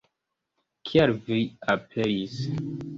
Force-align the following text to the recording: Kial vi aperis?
Kial 0.91 1.15
vi 1.29 1.39
aperis? 1.77 2.45